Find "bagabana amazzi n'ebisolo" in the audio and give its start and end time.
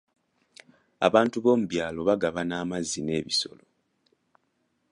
2.07-3.65